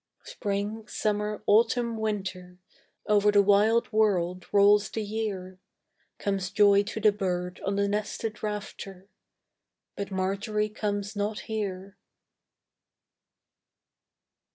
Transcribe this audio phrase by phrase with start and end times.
[0.23, 2.57] Spring, summer, autumn, winter,
[3.05, 5.59] Over the wild world rolls the year.
[6.17, 9.07] Comes joy to the bird on the nested rafter;
[9.95, 11.97] But Marjory comes not here.